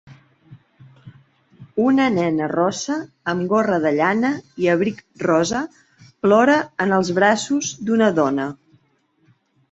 [1.81, 2.95] una nena rossa
[3.33, 4.31] amb gorra de llana
[4.63, 5.61] i abric rosa
[6.27, 6.55] plora
[6.87, 8.47] en els braços d'una dona.